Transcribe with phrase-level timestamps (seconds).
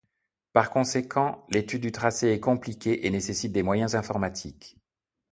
[0.53, 4.79] Par conséquent, l'étude du tracé est compliquée et nécessite des moyens informatiques.